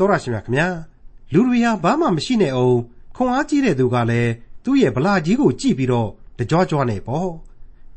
[0.00, 0.68] တော်ရရှိမြခင်ဗျာ
[1.32, 2.78] လူတွေဟာဘာမှမရှိနဲ့အောင်
[3.16, 4.30] ခွန်အားကြီးတဲ့သူကလည်း
[4.64, 7.28] သူ့ရဲ့ဗလာကြီးကိုကြည့်ပြီးတော့တကြောကြောနဲ့ပေါ့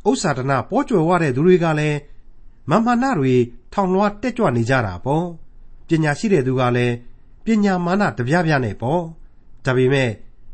[0.10, 1.98] ဥစ္စာဒနာပေါ်ကျွယ်ဝတဲ့သူတွေကလည်း
[2.70, 3.36] မမနာတွေ
[3.74, 5.26] ထောင်လွှားတက်ကြွနေကြတာပေါ့
[5.88, 6.94] ပညာရှိတဲ့သူကလည်း
[7.46, 9.02] ပညာမာနတပြပြနဲ့ပေါ့
[9.66, 10.10] ဒါပေမဲ့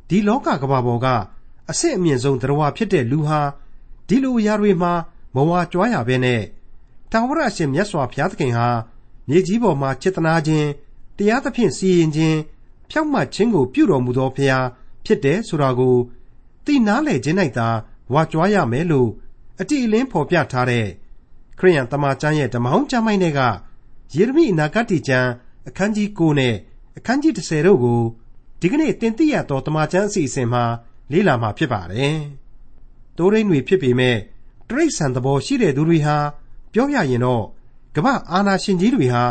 [0.09, 1.07] ဒီလောကကဘာပေါ်က
[1.69, 3.39] အဆင့်အမြင့်ဆုံးတရားဖြစ်တဲ့လူဟာ
[4.07, 4.93] ဒီလိုအရာတွေမှာ
[5.35, 6.41] မဝါကြွားရဘဲနဲ့
[7.11, 8.67] တာဝရအရှင်မြတ်စွာဘုရားသခင်ဟာ
[9.29, 10.67] မြေကြီးပေါ်မှာចេတနာခြင်း
[11.19, 12.39] တရားသဖြင့်စီရင်ခြင်း
[12.89, 14.67] ဖြောက်မှတ်ခြင်းကိုပြုတော်မူသောဘုရား
[15.05, 15.95] ဖြစ်တယ်ဆိုတာကို
[16.65, 17.69] သိနာလေခြင်း၌သာ
[18.13, 19.09] ဝါကြွားရမယ်လို့
[19.59, 20.87] အတိအလင်းဖော်ပြထားတဲ့
[21.59, 23.41] ခရိယန်တမန်ကျမ်းရဲ့ဓမ္မဟောင်းကျမ်းပိုင်းတွေက
[24.15, 25.29] ယေရမိအနာဂတ်ကျမ်း
[25.67, 26.55] အခန်းကြီး9နဲ့
[26.97, 28.01] အခန်းကြီး10တို့ကို
[28.59, 30.63] ဒီကနေ့တင်ပြရသောတမန်ကျမ်းအစီအစဉ်မှာ
[31.11, 32.17] လေ့လာမှာဖြစ်ပါတယ်။
[33.17, 34.17] တိုးရင်းတွေဖြစ်ပေမဲ့
[34.69, 36.17] တရိษံသဘောရှိတဲ့သူတွေဟာ
[36.73, 37.43] ပြောရရင်တော့
[37.95, 39.23] ကမ္ဘာအာနာရှင်ကြီးတွေဟာ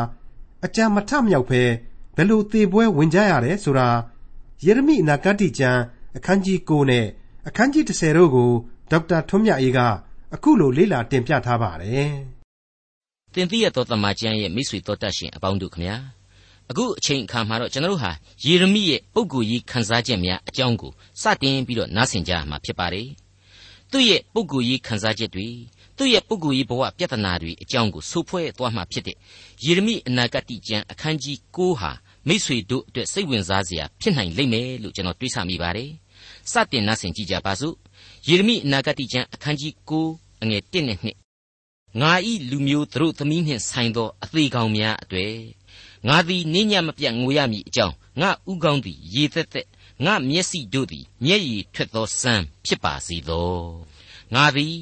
[0.65, 1.63] အကြံမထမြောက်ဖဲ
[2.17, 3.89] ဘယ်လိုသေပွဲဝင်ကြရတယ်ဆိုတာ
[4.65, 5.81] ယေရမိအနာဂတ်ကျမ်း
[6.17, 7.07] အခန်းကြီး9နဲ့
[7.49, 8.51] အခန်းကြီး10တို့ကို
[8.91, 9.79] ဒေါက်တာထွန်းမြတ်အေးက
[10.35, 12.11] အခုလိုလေ့လာတင်ပြထားပါတယ်။
[13.35, 15.97] တင်ပြရသောတမန်ကျမ်းရဲ့မိတ်ဆွေတော်တတ်ရှင်အပေါင်းတို့ခမညာ
[16.71, 18.13] အခုအချိန်အခါမှာတော့ကျွန်တော်တို့ဟာ
[18.45, 23.09] ယေရမိရဲ့ပုဂ္ဂိုလ်ကြီးခန်းစားချက်များအကြောင်းကိုစတင်ပြီးတော့နားဆင်ကြရမှာဖြစ်ပါတယ်။
[23.91, 25.49] သူ့ရဲ့ပုဂ္ဂိုလ်ကြီးခန်းစားချက်တွေ
[25.99, 29.17] သူ့ရဲ့ပုဂ္ဂိုလ်ကြီးဘဝပြဿနာတွေအကြောင်းကိုဆိုဖွဲ့သွားမှာဖြစ်တဲ့
[29.65, 31.91] ယေရမိအနာဂတ်ကျမ်းအခန်းကြီး9ဟာ
[32.29, 35.91] မိษွေတို့အတွက်စိတ်ဝင်စားစရာဖြစ်နိုင်လိမ့်မယ်လို့ကျွန်တော်တွေးဆမိပါတယ်။
[36.53, 37.75] စတင်နားဆင်ကြည့်ကြပါစို့။
[38.29, 45.35] ယေရမိအနာဂတ်ကျမ်းအခန်းကြီး9အငယ်1နဲ့2ငါဤလူမျိုးသူတို့သမီးနှင့်ဆိုင်သောအသေးကောင်များအတွေ့
[46.09, 49.67] ငါသည်နိညမပြတ်ငိုရမည်အကြောင်းငါဥကောင်းသည်ရေသက်သက်
[50.05, 53.98] ငါမျက်စိတို့သည်မျက်ရည်ထွက်သောစမ်းဖြစ်ပါစေသော
[54.35, 54.77] ငါသည်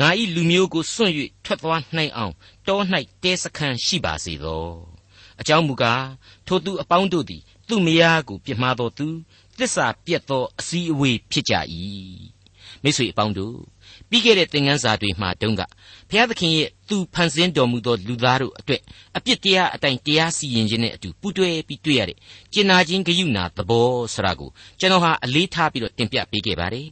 [0.00, 2.34] ငါဤလူမျိုးကိုစွန့်၍ထွက်သွားနိုင်အောင်
[2.66, 2.80] တော၌
[3.22, 4.66] တဲစခန်းရှိပါစေသော
[5.40, 6.04] အကြောင်းမူကား
[6.46, 9.08] ထိုသူအပေါင်းတို့သည်သူ့မယားကိုပြစ်မှားသောသူ
[9.58, 11.54] တစ္ဆာပြတ်သောအစည်းအဝေးဖြစ်ကြ၏
[12.82, 13.56] မိတ်ဆွေအပေါင်းတို့
[14.10, 15.62] ပြီးခဲ့တဲ့သင်ခန်းစာတွေမှာတုန်းက
[16.10, 18.82] ဘုရားသခင်ရဲ့သူဖန်ဆင်းတော်မူသောလူသားတို့အတွက်
[19.16, 22.18] အပြစ်တရားအတိုင်းတရားစီရင်ခြင်းနဲ့အတူပူးတွဲပြီးတွေ့ရတဲ့
[22.52, 24.50] ကျင်နာခြင်းဂယုဏသဘောဆိုတာကို
[24.80, 26.86] ကျွန်တော်ဟာအလေးထားပြီးတော့တင်ပြပေးခဲ့ပါတယ်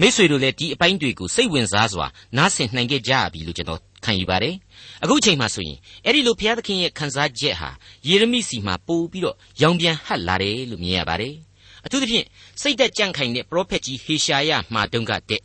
[0.00, 4.54] မိษွေတို့လည်းဒီအပိုင်းတွေကိုစိတ်ဝင်စားစွာနားဆင်နိုင်ခဲ့ကြပြီလို့ကျွန်တော်ခံယူပါတယ်
[5.02, 7.70] အခုချိန်မှဆိုရင်အဲ့ဒီလိုဘုရားသခင်ရဲ့ခန်းစားချက်ဟာ
[8.08, 11.34] ယေရမိစီမှာပို့ပြီးတော့ရောင်ပြန်ဟပ်လာတယ်လို့မြင်ရပါတယ်
[11.84, 12.26] အထူးသဖြင့်
[12.60, 15.42] စိတ်သက်ကြံ့ခိုင်တဲ့ပရောဖက်ကြီးဟေရှာယမှာတုန်းကတဲ့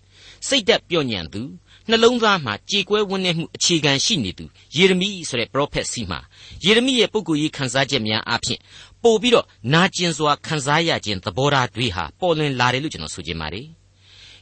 [0.48, 1.42] စိတ်သက်ပြော့ညံ့သူ
[1.90, 4.46] နှလုံးသားမှာကြေကွဲဝန်းနေမှုအခြေခံရှိနေသူ
[4.78, 6.20] ယေရမိဆိုတဲ့ပရောဖက်စီမှာ
[6.66, 8.60] ယေရမိရဲ့ပုဂ္ဂိုလ်ရေးခန်းစားချက်များအပြင်
[9.04, 13.68] ပို့ပြီးတော့နာကျင်စွာခန်းစားရခြင်းသဘောထားတွေဟာပေါ်လွင်လာတယ်လို့ကျွန်တော်ဆိုချင်ပါတယ်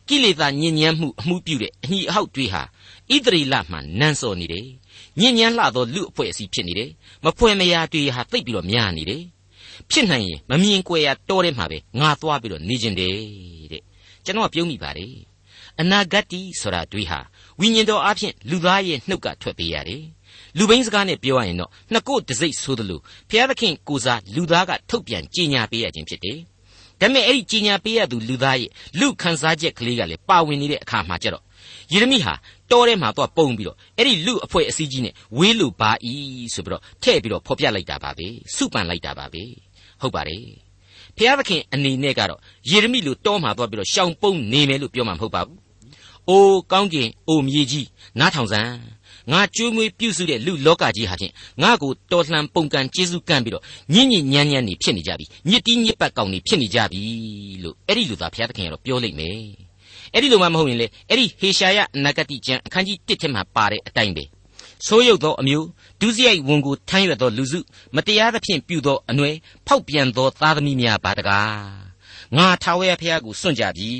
[0.07, 2.61] ကိလေသာညဉ့်ညမ်းမှုအမှုပြုတဲ့အညီအဟောက်တွေဟာ
[3.13, 4.65] ဣသရေလမှာနန်းစော်နေတယ်
[5.19, 6.89] ညဉ့်ညမ်းလှသောလူအဖွဲ့အစည်းဖြစ်နေတယ်
[7.23, 9.23] မဖွယ်မရာတွေဟာသိပ်ပြီးတော့များနေတယ်
[9.91, 13.13] ဖြစ်နိုင်ရင်မမြင်ကွယ်ရတောထဲမှာပဲငါသွားပြီးတော့နေကျင်တယ်
[13.71, 13.81] တဲ့
[14.25, 15.32] ကျွန်တော်ပြုံးမိပါတယ်
[15.81, 17.19] အနာဂတ်တီဆိုတာတွေဟာ
[17.59, 20.03] ဝိညာဉ်တော်အဖြစ်လူသားရဲ့နှုတ်ကထွက်ပေးရတယ်
[20.57, 26.39] လူဘိန်းစကားနဲ့ပြောရရင်တော့နှစ်ကိုတစိမ့်ဆိုသလိုဘုရားသခင်ကိုစားလူသားကထုတ်ပြန်ကြေညာပေးရခြင်းဖြစ်တယ်
[26.99, 28.69] ဒါပေမဲ့အဲ့ဒီကြေညာပေးရသူလူသားရဲ့
[28.99, 31.43] လူခန်းစားချက်ကလေးကလည်းပါဝင်နေတဲ့အခါမှာကျတော့
[31.91, 32.33] ယေရမိဟာ
[32.71, 36.13] တောထဲမှာတော့ပုံပြီးတော့အဲ့ဒီလူအဖွဲ့အစည်းကြီးနဲ့ဝေးလို့ပါဤ
[36.53, 39.43] ဆိုပြီးတော့ထည့်ပြီးတော့ဖော်ပြလိုက်တာပါပဲစုပန်လိုက်တာပါပဲ
[40.01, 40.45] ဟုတ်ပါတယ်
[41.17, 45.59] ဖျားသခင်အနေနဲ့ကတော့ယေရမိလိုတောမှာသွားပြီးတော့ရှောင်ပုန်းနေမယ်လို့ပြောမှာမဟုတ်ပါဘူး။
[46.29, 47.87] အိုးကောင်းကင်အိုမြေကြီး
[48.19, 48.73] နားထောင်စမ်း
[49.31, 53.63] ငါကြွေးမွေးပြုစုတဲ့လူလောကကြီးဟာဖြင့်ငါ့ကိုတော်လှန်ပုန်ကန်ကျေးဇူးကမ်းပြီးတော့
[53.93, 57.03] ညင်ညင်ညမ်းညမ်းနေဖြစ်နေကြပြီညစ်တီးညစ်ပတ်ကောင်နေဖြစ်နေကြပြီ
[57.63, 59.37] လို့အဲ့ဒီလူသားဘုရားသခင်ကတော့ပြောလိုက်မယ်
[60.13, 64.23] အဲ့ဒီလိုမှမဟုတ်ရင်လေအဲ့ဒီဟေရှာယနဂတိကျမ်းအခန်းကြီး1ထဲမှာပါတဲ့အတိုင်းပဲ
[64.87, 65.67] ဆိုးရုပ်သောအမျိုး
[66.01, 67.59] ဒုစရိုက်ဝန်ကိုထမ်းရွက်သောလူစု
[67.95, 69.35] မတရားသဖြင့်ပြုသောအနွယ်
[69.67, 71.83] ဖောက်ပြန်သောသားသမီးများပါတကား
[72.37, 73.91] ငါထာဝရဘုရားကိုစွန့်ကြပြီ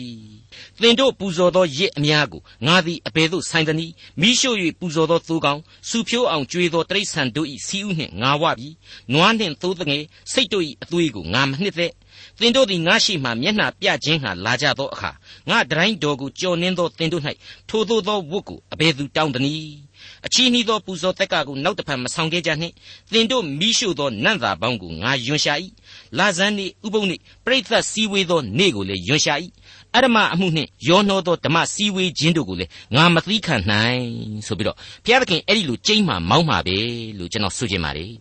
[0.81, 5.59] သင်တို့ပူဇော်သောရစ်အများကိုငါသည်အဘယ်သို့ဆိုင်သနည်းမိရှို့၍ပူဇော်သောသိုးကောင်
[5.89, 8.69] စူဖြိုးအောင်ကြွေသောတိရစ္ဆာန်တို့၏စီးဥနှင့်ငါဝပြီ
[9.13, 10.03] နွားနှင့်သိုးငယ်
[10.33, 11.93] စိတ်တို့၏အသွေးကိုငါမနှစ်သက်
[12.39, 15.11] သင်တို့သည်ငါရှိမှမျက်နှာပြခြင်းဟာလာကြသောအခါ
[15.49, 17.23] ငါဒတိုင်းတော်ကိုကြော်နှင်းသောသင်တို့၌
[17.69, 19.77] ထိုသို့သောဝတ်ကိုအဘယ်သူတောင်းသနည်း
[20.25, 22.73] အချီးနှီးသောပူဇော်တက်ကကိုနောက်တစ်ဖန်မဆောင်ခဲ့ကြနှင့်
[23.11, 25.53] သင်တို့မိရှုသောနန့်သာပေါင်းကိုငါယွန်ရှာ၏
[26.17, 27.15] လာဇန်နေဥပုံနေ
[27.45, 29.35] ပြိဿတ်စည်းဝေးသောနေ့ကိုလည်းယွန်ရှာ၏
[29.95, 34.03] အရမအမှုနှင့်ရောနှောသောဓမ္မစည်းဝေးခြင်းတို့ကိုလည်းငါမသိခံနိုင်
[34.47, 36.77] ဆိုပြီးတော့ဘုရားသခင်အဲ့ဒီလိုကြိမ်းမှမောင်းမှာပဲ
[37.19, 38.11] လို့ကျွန်တော်ဆိုချင်ပါတယ်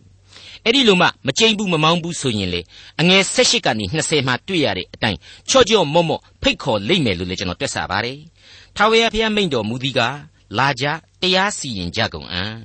[0.65, 2.61] အဲ့ဒီလိုမှမကြိမ်ဘူးမမောင်းဘူးဆိုရင်လေ
[2.99, 8.17] အငယ်၁၈ကနေ20မှာတွေ့ရတဲ့အတိုင်းချော့ချော့မော့မော့ဖိတ်ခေါ်လိမ့်မယ်လို့လည်းကျွန်တော်တွက်ဆပါတယ်။
[8.75, 10.17] ထာဝရဘုရားမိန့်တော်မူသည်ကား
[10.57, 10.85] လာကြ
[11.21, 12.55] တရားစီရင်ကြကုန်အံ့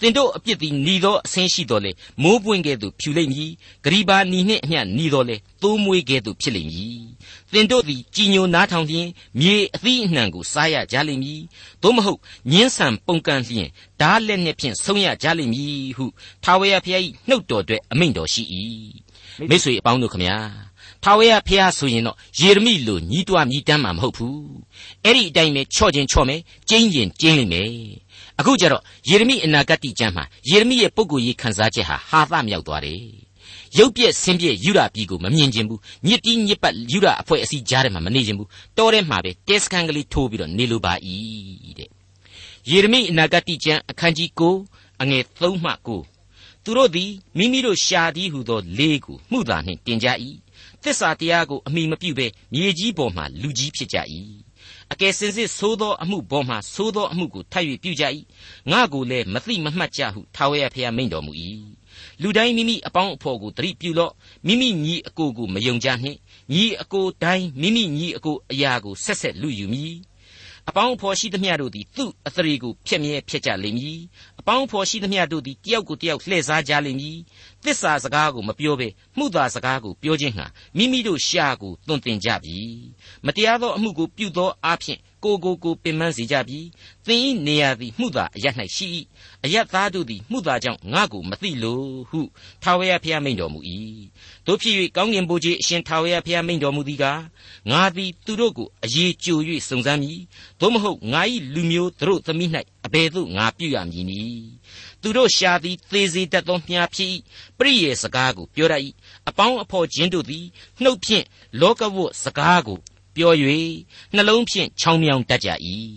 [0.00, 1.90] သင်တို့အပြစ်သည်หนีသောအဆင်းရှိတော်လေ
[2.22, 3.50] မိုးပွင့်ကဲ့သို့ဖြူလိမ့်မည်
[3.84, 7.00] ဂရိပါနီနှင့်အမျှหนีတော်လေသိုးမွေးကဲ့သို့ဖြစ်လိမ့်မည်
[7.52, 9.08] သင်တို့သည်ကြည်ညိုနားထောင်လျင်
[9.40, 11.40] မြေအသီးအနှံကိုစားရကြလိမ့်မည်
[11.82, 12.20] သို့မဟုတ်
[12.52, 13.68] ညင်းဆန်ပုန်ကန်လျင်
[14.00, 16.06] ဓာလက်နှင့်ဖြင့်ဆုံးရကြလိမ့်မည်ဟု
[16.44, 18.42] ထာဝရဘုရား၏နှုတ်တော်အတွက်အမိန့်တော်ရှိ၏
[19.48, 20.36] မိတ်ဆွေအပေါင်းတို့ခမညာ
[21.04, 24.40] ထာဝရဘုရားဆိုရင်တော့ယေရမိလိုညီးတွားမြည်တမ်းမှာမဟုတ်ဘူး
[25.04, 27.70] အဲ့ဒီအတိုင်းပဲချော့ခြင်းချော့မယ်ကျင်းရင်ကျင်းလိမ့်မယ်
[28.39, 32.99] အခုကျတော့ယေရမိအနာဂတ်တိကျမ်းမှာယေရမိရဲ့ပုဂ္ဂိုလ်ရေးခံစားချက်ဟာဟာသမြောက်သွားတယ်
[33.77, 40.93] ရုပ်ပြက်ဆင်းပြက်ယူရပြည်ကိုမမြင်ခြင်းဘူးညစ်တီးညစ်ပတ်ယူရအဖွဲ့အစည်းကြားထဲမှာမနေခြင်းဘူးတောထဲမှာပဲတဲစကန်ကလေးထိုးပြီးတော့နေလိုပါ၏
[41.79, 41.89] တဲ့
[42.69, 44.29] ယေရမိအနာဂတ်တိကျမ်းအခန်းကြီး
[44.65, 50.07] 9အငယ်3မှ9သူတို့သည်မိမိတို့ရှာသည်ဟုသောလေးကိုမှုသာနှင့်တင်ကြ၏
[50.83, 53.97] သစ္စာတရားကိုအမိမပြုဘဲမြေကြီးပေါ်မှလူကြီးဖြစ်ကြ၏
[54.93, 58.03] အကယ်စင်စစ်သိုးသောအမှုပေါ်မှသိုးသောအမှုကိုထပ်၍ပြုကြ၏
[58.71, 61.33] ငါကိုလည်းမသိမမှတ်ကြဟုထာဝရဘုရားမိန့်တော်မူ၏
[62.21, 64.13] လူတိုင်းမိမိအပေါင်းအဖော်ကိုသတိပြုလော့
[64.47, 66.19] မိမိညီအကိုကိုမယုံကြနှင့်
[66.53, 69.95] ညီအကိုတိုင်းမိမိညီအကိုအရာကိုဆက်ဆက်လူယူမည်
[70.69, 73.99] အပေါင်းအဖော်ရှိသမျှတို့သည်သူ့အသရေကိုဖျက်မြဲဖျက်ကြလိမ့်မည်
[74.39, 77.17] အပေါင်းအဖော်ရှိသမျှတို့သည်တယောက်ကိုတယောက်လှည့်စားကြလိမ့်မည်
[77.63, 80.45] သစ္စာစကားကိုမပြောဘဲမှုသာစကားကိုပြောခြင်းဟာ
[80.77, 82.57] မိမိတို့ရှာကိုတွင်တင်ကြပြီ
[83.25, 86.59] မတရားသောအမှုကိုပြုသောအဖြစ်ကိုကိုကိုပင်ပန်းစေကြပြီ
[87.05, 88.45] သင်၏နေရာသည်မှုသာအရ၌
[88.75, 88.87] ရှိ၏
[89.43, 92.21] အယတ်သားတို့သည်မှုသာကြောင့်ငါကိုမသိလို့ဟု
[92.63, 93.59] ထာဝရဘုရားမိန့်တော်မူ၏
[94.47, 97.21] တို့ဖြစ်၍ကောင်းကင်ဘုရားအရှင်ထာဝရဘုရားမိန့်တော်မူသည်ကား
[97.71, 100.19] ငါသည်သူတို့ကိုအရေးကြို၍စုံစမ်းမည်
[100.59, 101.21] သို့မဟုတ်ငါ၏
[101.53, 102.49] လူမျိုးတို့သမီး၌
[102.85, 104.47] အဘယ်သို့ငါပြုရမည်နည်း
[105.01, 107.09] သူတို့ရှာသည်သေစေတတ်သောမြားဖြစ်၏
[107.57, 108.81] ပရိယေစကားကိုပြောတတ်၏
[109.29, 110.45] အပေါင်းအဖော်ချင်းတို့သည်
[110.83, 111.25] နှုတ်ဖြင့်
[111.61, 112.79] လောကဝတ်စကားကို
[113.15, 113.33] ပြော၍
[114.15, 115.49] နှလုံးဖြင့်ချောင်းမြောင်တတ်ကြ၏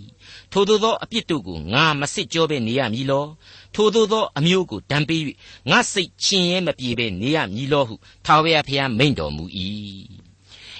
[0.52, 3.26] ထိုသို့သောအပြစ်တို့ကိုငါမစစ်ကြောဘဲနေရမည်လော
[3.78, 5.22] ထိုသို့သောအမျိုးကိုဒဏ်ပေး၍
[5.70, 7.94] ငါစိတ်ချင်းရဲမပြေဘဲနေရမည်လောဟု
[8.26, 9.44] ထာဝရဘုရားမိန့်တော်မူ၏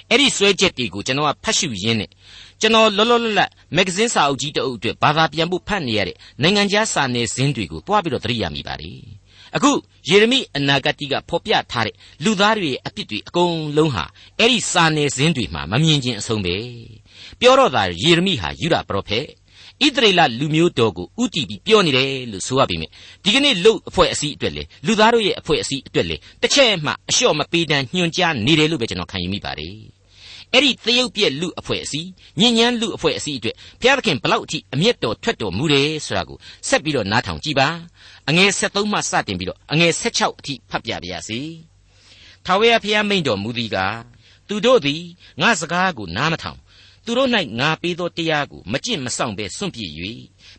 [0.09, 2.09] အဲ့ဒီစွဲချက်တွေကိုကျွန်တော်ကဖတ်ရှုရင်းနဲ့
[2.61, 8.99] ကျွန်တော်လောလောလတ်လတ်မဂ္ဂဇင်းစာအုပ်ကြီးတအုပ်အတွက်ဘာသာပြန်ဖို့ဖတ်နေရတဲ့နိုင်ငံခြားစာနယ်ဇင်းတွေကိုတွားပြီးတော့သတိရမိပါတယ်
[9.55, 9.71] အခု
[10.09, 14.05] ယေရမိအနာဂတိကဖော်ပြထားတဲ့လူသားတွေရဲ့အပြစ်တွေအကုန်လုံးဟာ
[14.39, 16.55] အဲ့ဒီစာနယ်ဇင်းတွေမှာမမြင်ခြင်းအဆုံးပဲ
[17.39, 19.25] ပြောတော့တာယေရမိဟာယူဒပရောဖက်
[19.85, 22.89] ဣသရေလလူမျိုးတော်ကိုဥတီပြီးပြောနေတယ်လို့ဆိုရပါမယ်
[23.23, 29.75] ဒီကနေ့လုတ်အဖွဲ့အစည်းအတွက်လေလူသားတို့ရဲ့အဖွဲ့အစည်းအတွက်လေတစ်ချက်မှအလျှော့မပေးတမ်းညွှန်ကြားနေတယ်လို့ပဲကျွန်တော်ခံယူမိပါတယ်
[30.53, 32.09] အဲ့ဒီသရုပ်ပြက်လူအဖွဲ့အစည်း
[32.39, 36.37] ညဉ့်ညမ်းလူအဖွဲ့အစည်းအတွက်ဘုရားသခင်ဘလောက်အထိအမျက်တော်ထွက်တော်မူတယ်ဆိုတာကို
[36.67, 37.67] ဆက်ပြီးတော့နားထောင်ကြည့်ပါ
[38.29, 41.39] အငယ်73မှစတင်ပြီးတော့အငယ်16အထိဖတ်ပြပါရစေ
[42.45, 43.97] ထာဝရဘုရားမိန့်တော်မူသည်ကား
[44.47, 45.01] သူတို့သည်
[45.41, 46.59] ငါစကားကိုနားမထောင်
[47.11, 49.89] သူတို့၌ငါပေးသောတရားကိုမကျင့်မဆောင်ဘဲစွန့်ပစ်၍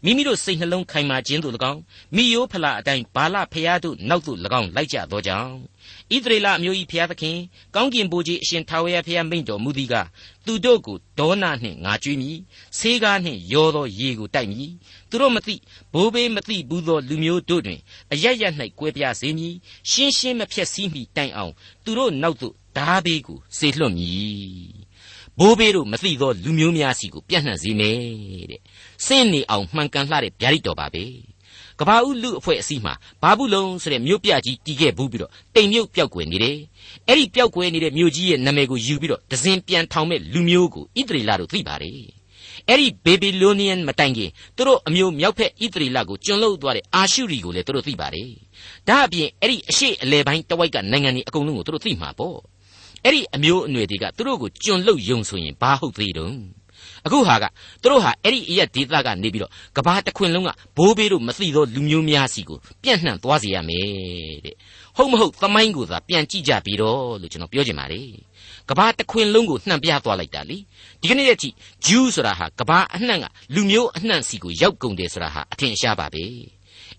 [0.04, 1.80] မိမိတို့စိတ်နှလုံးခိုင်မာခြင်းသို့၎င်း
[2.14, 5.52] မိယိုးဖလာအတိုင်းဘာလဖျားတို့နောက်သို့၎င်းလိုက်ကြသောကြောင့်
[6.14, 7.38] ဣသရေလအမျိုး၏ဖျားသခင်
[7.74, 9.94] ကောင်းကင်ဘိုးကြီးအရှင်ထာဝရဘုရားမိန့်တော်မူသည်က
[10.46, 12.38] သူတို့ကိုဒေါနနှင့်ငါကြွေးမည်
[12.78, 14.70] ဆေးကားနှင့်ရောသောရေကိုတိုက်မည်
[15.10, 15.54] သူတို့မသိ
[15.92, 17.80] ဘိုးဘေးမသိဘူးသောလူမျိုးတို့တွင်
[18.12, 18.42] အရရ၌
[18.78, 19.54] ကွဲပြားစေမည်
[19.90, 21.52] ရှင်းရှင်းမဖြက်စီးမီတိုင်အောင်
[21.84, 24.79] သူတို့နောက်သို့ဓာဘေးကိုစေလွှတ်မည်
[25.42, 27.96] ဘိုးဘေးတို့မသိသောလူမျိုးများစီကိုပြန့်နှံ့စေမယ်
[28.50, 28.60] တဲ့
[29.06, 31.04] စင့်နေအောင်မှန်ကန်လှတဲ့ဗျာဒိတ်တော်ပါပဲ
[31.78, 36.58] ကဘာဦးလူအဖွဲ့အစည်းမှာဘာဘူးလုံးဆိုတဲ့မြို့ပြကြီးတီးခဲ့ဘူးပြီးတော့တိမ်မြုပ်ပျောက်ကွယ်နေတယ်
[37.08, 42.00] အဲ့ဒီပျောက်ကွယ်နေတဲ့မြို့ကြီးရဲ့နာမည်ကိုယူပြီးတော့ဒဇင်ပြန်ထောင်မဲ့လူမျိုးကိုဣသရေလတို့သိပါတယ်
[42.68, 48.30] အဲ့ဒီဘေဘီလိုနီယန်မတိုင်ခင်သူတို့အမျိုးမြောက်ဖက်ဣသရေလကိုကျွန်းလုသွားတဲ့အာရှုရီကိုလည်းသူတို့သိပါတယ်
[48.88, 52.38] ဒါအပြင်အဲ့ဒီအရှိအလဲပိုင်းတဝိုက်ကနိုင်ငံတွေအကုန်လုံးကိုသူတို့သိမှာပေါ့
[53.04, 56.36] အဲ့ဒီအမျိုးအနွယ်တွေကသူတို့ကိုကျွန်းလုယုံဆိုရင်ဘာဟုတ်သေးတုံး
[57.06, 57.44] အခုဟာက
[57.82, 63.86] သူတို့ဟာအဲ့ဒီအရက်ဒေသကနေပြီးတော့ကဘာတခွင်လုံးကဘိုးဘေးတို့မသိသောလူမျိုးများစီကိုပြန့်နှံ့သွားစေရမယ်
[64.44, 64.56] တဲ့
[64.96, 68.08] ဟုတ်မဟုတ်သမိုင်းကိုသာပြန်ကြည့်ကြပြီးတော့လို့ကျွန်တော်ပြောချင်ပါတယ်
[68.68, 70.58] ကဘာတခွင်လုံးကိုနှံ့ပြသွားလိုက်တာလေ
[71.00, 71.48] ဒီကနေ့ရက်ထိ
[71.86, 76.24] ဂျူးဆိုတာဟာကဘာအနှံ့ကလူမျိုးအနှံ့စီကိုရောက်ကုန်တယ်ဆိုတာဟာအထင်ရှားပါပဲ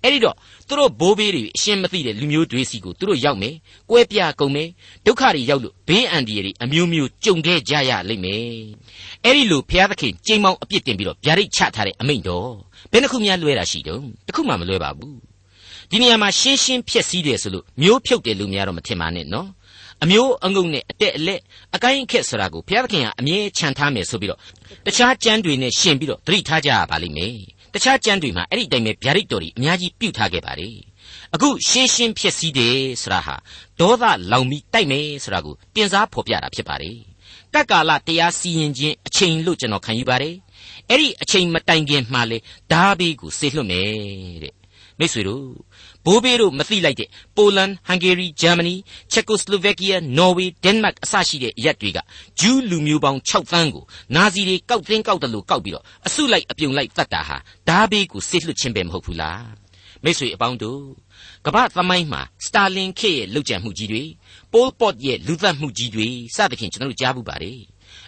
[0.04, 0.36] အဲ့ဒီတော့
[0.68, 3.56] သူတို့ဘိုးဘေးတွေအရှင်းမသိတဲ့လူမျိုးတွေစီကိုသူတို့ရောက်မယ်။
[3.90, 4.70] ကွဲပြားကုန်မယ်။
[5.06, 8.46] ဒုက္ခတွေရောက်လို့ဘေးအန္တရာယ်တွေအမျိုးမျိုးကြုံခဲ့ကြရလိမ့်မယ်။
[9.26, 12.50] အဲ့ဒီလိုဘုရားသခင်ကြိမ်မောင်းအပြစ်တင်ပြီးတော့ဗျာဒိတ်ချထားတဲ့အမိန့်တော်
[12.92, 15.16] ဘယ်နှခုများလွဲတာရှိတုံး။တစ်ခုမှမလွဲပါဘူး။
[15.90, 19.50] ဒီနေရာမှာရှင်းရှင်းဖြစ်စည်းတယ်ဆိုလို့မျိုးဖြုတ်တယ်လို့များတော့မထင်ပါနဲ့နော်။
[20.04, 21.40] အမျိုးအငုံနဲ့အတက်အလက်
[21.76, 24.40] အကိုင်းအခက်ဆိုတာကိုဘုရားသခင်ကအမြဲခြံထားမယ်ဆိုပြီးတော့
[24.86, 27.36] တခြားကြမ်းတွေနဲ့ရှင်ပြီးတော့သတိထားကြရပါလိမ့်မယ်။
[27.74, 30.76] တခြားကျမ်းတွေမှာအဲ့ဒီတိုင်ပဲဗျာဒိတ်တော်ကြီးအများကြီးပြုတ်ထားခဲ့ပါတယ်
[31.34, 33.36] အခုရှင်းရှင်းဖြစ်စည်းတယ်ဆိုတာဟာ
[33.80, 36.98] ဒေါသလောင်ပြီးတိုက်မယ်ဆိုတာကိုတင်စားဖော်ပြတာဖြစ်ပါတယ်
[37.54, 40.36] ကတ်ကာလတရားစီရင်ခြင်းအချိန်လို့ကျွန်တော်ခံယူပါတယ်
[40.90, 42.38] အဲ့ဒီအချိန်မတိုင်ခင်မှလေ
[42.72, 43.90] ဓာဘေးကိုဆေလွတ်မယ်
[44.44, 44.54] တဲ့
[45.00, 45.46] မိတ်ဆွေတို့
[46.06, 48.76] ဘိုးဘေးတို့မသိလိုက်တဲ့ပိုလန်ဟန်ဂေရီဂျာမနီ
[49.12, 52.00] ချက်ကိုစလိုဗက်ကီးယားနော်ဝေဒန်မတ်အစရှိတဲ့အရက်တွေက
[52.40, 53.84] ဂျူးလူမျိုးပေါင်း6သန်းကို
[54.16, 59.46] နာဇီတွေကောက်သိန်းကောက်တယ်လို့ကောက်ပြီးတော့အစုလိုက်အပြုံလိုက်တတ်တာဟာဓာဘေးကိုစစ်လွတ်ခြင်းပဲမဟုတ်ဘူးလား
[60.04, 60.84] မိတ်ဆွေအပေါင်းတို့
[61.46, 64.04] ကမ္ဘာသမိုင်းမှာစတာလင်ခေတ်ရဲ့လှုပ်ကြံမှုကြီးတွေ
[64.54, 67.60] ပိုးပေါ့ရဲ့လူသတ်မှုကြီးတွေစသဖြင့်ကျွန်တော်တို့ကြားဘူးပါတယ်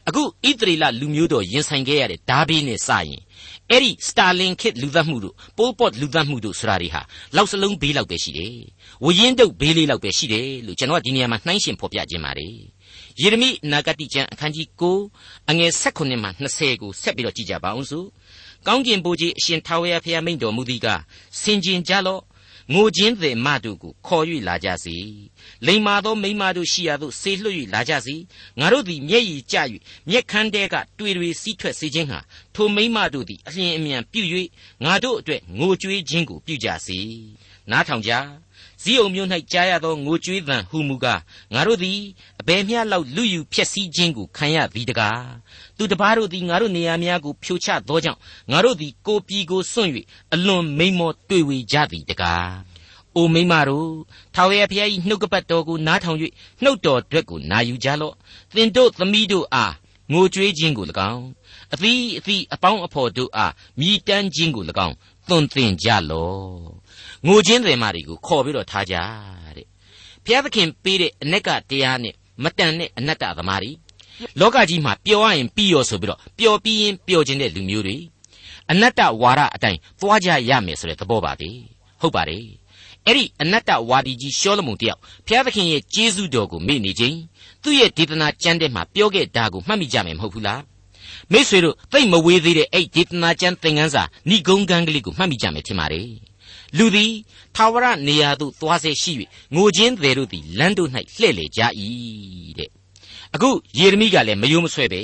[0.07, 3.21] အခုဣသရေလလူမျိုးတော်ရင်ဆိုင်ခဲ့ရတဲ့ဓာဘေးနဲ့စရင်
[3.71, 7.01] အဲ့ဒီစတာလင်ခေတ်လူသတ်မှုတို့ပိုးပေါ့လူသတ်မှုတို့ဆိုတာတွေဟာ
[7.35, 8.55] လောက်စလုံးဘေးလောက်ပဲရှိတယ်
[9.05, 12.53] ဝရင်တုတ်ဘေးလေးလောက်ပဲရှိတယ်လို့ကျွန်တော်ကဒီနေရာမှာနှိုင်းရှင်ဖော်ပြခြင်းပါတယ်
[13.21, 14.67] ယေရမိနာဂတိကျမ်းအခန်းကြီး
[15.09, 18.07] 9အငယ်16မှ20ကိုဆက်ပြီးတော့ကြည့်ကြပါအောင်စို့
[18.67, 20.87] ကောင်းကင်ဘိုးကြီးအရှင်ထာဝရဘုရားမိန့်တော်မူသည်က
[21.41, 22.21] ဆင်ကျင်ကြလော့
[22.71, 24.97] ငိုခြင်းသည်မတို့ကိုခေါ်၍လာကြစေ
[25.65, 28.15] လိမ္မာသောမိမတို့ရှိရာသို့ဆေလွှတ်၍လာကြစေ
[28.59, 29.57] ငါတို့သည်မျက်ရည်ကျ၍
[30.09, 32.19] မျက်ခမ်းတဲကတွေ့တွေစီးထွက်စေခြင်းဟာ
[32.55, 34.21] ထိုမိမတို့သည်အလျင်အမြန်ပြု၍
[34.83, 36.99] ငါတို့အတွက်ငိုကြွေးခြင်းကိုပြုကြစေ
[37.71, 38.11] နားထောင်ကြ
[38.83, 41.21] ဇီးအုံမျိုး၌ကြားရသောငိုကြွေးသံဟုမူကား
[41.53, 41.99] ငါတို့သည်
[42.41, 45.25] အဘယ်မျှလောက်လူယူဖျက်ဆီးခြင်းကိုခံရသည်တကား
[45.77, 48.19] သူတပားတို့သည်ငါတို့နေရာများကိုဖြိုချသောကြောင့်
[48.51, 49.91] ငါတို့သည်ကိုပြည်ကိုစွန့်၍
[50.33, 52.51] အလွန်မိန်မောတွေ့ဝေကြသည်တကား
[53.15, 53.89] အိုမိမတို့
[54.35, 56.17] ထာဝရဘုရား၏နှုတ်ကပတ်တော်ကိုနားထောင်၍
[56.63, 58.15] နှုတ်တော်အတွက်ကိုနာယူကြလော့
[58.55, 59.73] သင်တို့သမီးတို့အား
[60.11, 61.25] ငိုကြွေးခြင်းကို၎င်း
[61.73, 64.95] အသီးအသီးအပေါင်းအဖော်တို့အားမြည်တမ်းခြင်းကို၎င်း
[65.29, 66.82] သွန်သင်ကြလော့
[67.27, 68.95] ငိုခြင်းတွေမာတွေကိုခေါ်ပြီးတော့ထားကြ
[69.55, 69.65] တဲ့
[70.25, 72.13] ဘုရားသခင်ပေးတဲ့အ내ကတရားနဲ့
[72.43, 73.71] မတန်တဲ့အနတ္တသမားတွေ
[74.39, 77.97] လောကကြီးမှာပျော်ရရင်ပြီးရောဆိုပြီးတော့ပျော်ပြီးရင်ပျော်ခြင်းတဲ့လူမျိုးတွေ
[78.71, 81.49] အနတ္တဝါဒအတိုင်းသွားကြရမယ်ဆိုတဲ့သဘောပါပဲ
[82.01, 82.45] ဟုတ်ပါတယ်
[83.05, 87.17] အဲ့ဒီအနတ္တဝါဒီကြီးရှောလမုန်တယောက်ဘုရားသခင်ရဲ့ကျေးဇူးတော်ကိုမေ့နေခြင်း
[87.63, 90.61] သူ့ရဲ့ဒေသနာကျမ်းထဲမှာပြောခဲ့တာကိုမှတ်မိကြမယ်မဟုတ်ဘူးလား
[91.31, 96.07] မိษွေတို့သိမဝေးသေးတဲ့အဲ့ဒေသနာကျမ်းသင်ခန်းစာဏိဂုံးကန်းကလေးကိုမှတ်မိကြမယ်ထင်ပါတယ်
[96.77, 97.13] လူသည်
[97.55, 99.13] ထာဝရနေရာသို့သွားစေရှိ၍
[99.55, 100.89] ငိုခြင်းတွေတို့သည်လမ်းတို့၌
[101.19, 101.61] လှဲ့လေကြ၏
[102.59, 102.69] တဲ့
[103.35, 105.01] အခုယေရမိကလည်းမယိုးမဆွဲပဲ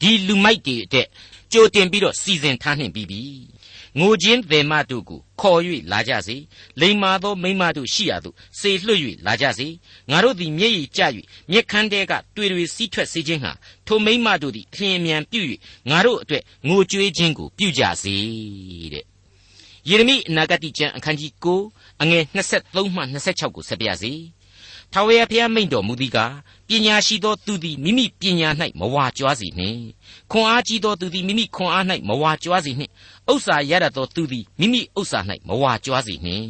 [0.00, 1.08] ဒီလူမိုက်တွေအတွက်
[1.52, 3.22] ကြိုတင်ပြီးတော့စီစဉ်ထားနှင်ပြီးပြီ
[3.98, 5.60] ငိုခြင်းသေမတို့ကိုခေါ်၍
[5.92, 6.36] လာကြစေ
[6.80, 9.68] လိမ္မာသောမိမတို့ရှိရာသို့စေလွှတ်၍လာကြစေ
[10.10, 11.02] ငါတို့သည်မျက်ရည်ကျ၍
[11.50, 13.52] မျက်ခမ်းတဲကတွေ့တွေစီးထွက်စေခြင်းဟာ
[13.86, 15.40] ထိုမိမတို့သည်အလျင်အမြန်ပြု၍
[15.90, 18.16] ငါတို့အတွက်ငိုကြွေးခြင်းကိုပြုကြစေ
[18.94, 19.04] တဲ့
[19.88, 21.32] ယေရမိအနာဂတိကျမ်းအခန်းကြီး
[21.66, 24.12] 9အငယ်23မှ26ကိုဆက်ပြစေ
[24.92, 26.34] ထာဝရဘုရားမိန့်တော်မူသည်ကား
[26.68, 28.48] ပညာရှိသောသူသည်မိမိပညာ၌
[28.80, 29.80] မဝါကြွားစေနှင့်
[30.30, 32.92] ခွန်အားကြီးသောသူသည်မိမိခွန်အား၌မဝါကြွားစေနှင့်
[33.32, 35.18] ဥစ္စာရတတ်သောသူသည်မိမိဥစ္စာ၌
[35.48, 36.48] မဝါကြွားစေနှင့်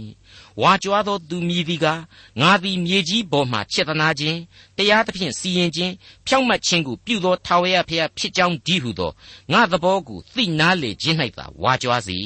[0.62, 2.00] ဝါကြွားသောသူမြည်သည်ကား
[2.40, 4.38] ငါသည်မြေကြီးပေါ်မှချက်သနာခြင်း
[4.76, 5.92] တရားသဖြင့်စီရင်ခြင်း
[6.26, 9.10] ဖြောင့်မတ်ခြင်းကိုပြုသောထာဝရဘုရားဖြစ်ကြောင်းဒီဟုသော
[9.52, 12.18] ငါသဘောကိုသိနာလေခြင်း၌သာဝါကြွားစေ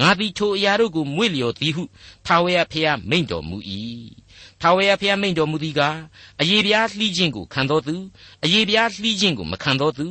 [0.00, 1.84] ငါသည်ထိုအရာတို့ကိုမွေ့လျော်သည်ဟု
[2.26, 3.56] ထာဝရဘုရားမိန့်တော်မူ၏
[4.60, 5.98] ထာဝရဘုရားမိန့်တော်မူသည်ကား
[6.40, 7.96] အယေပြားလှီးခြင်းကိုခံတော်သူ
[8.44, 10.06] အယေပြားလှီးခြင်းကိုမခံတော်သူ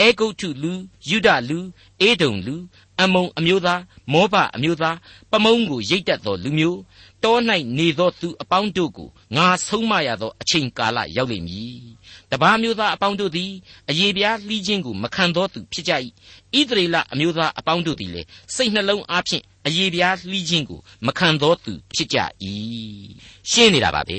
[0.00, 0.72] အဲဂုတ်ထုလူ
[1.08, 1.58] ယုဒလူ
[2.00, 2.56] အေဒုံလူ
[3.00, 4.96] အမုံအမျိုးသားမောဘအမျိုးသား
[5.30, 6.78] ပမုံကိုရိတ်တတ်သောလူမျိုး
[7.22, 7.36] တော၌
[7.78, 11.82] နေသောသူအပေါင်းတို့ကိုငါဆုံးမရသောအချိန်ကာလရောက်လိမ့်မည်
[12.32, 13.52] တပါးမျိုးသားအပေါင်းတို့သည်
[13.90, 15.92] အယေပြားလှီးခြင်းကိုမခံသောသူဖြစ်ကြ၏
[16.58, 22.18] ဣသရေလအမျိုးသားအပေါင်းတို့သည်လည်းစိတ်နှလုံးအားဖြင့်အယေပြားလှီးခြင်းကိုမခံသောသူဖြစ်ကြ၏
[23.50, 24.18] ရှင်းနေတာပါပဲ